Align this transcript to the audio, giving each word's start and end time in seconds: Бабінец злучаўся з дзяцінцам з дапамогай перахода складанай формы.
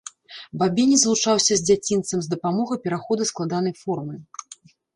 Бабінец 0.61 0.97
злучаўся 1.01 1.53
з 1.59 1.67
дзяцінцам 1.67 2.19
з 2.29 2.33
дапамогай 2.33 2.77
перахода 2.89 3.31
складанай 3.33 3.73
формы. 3.85 4.15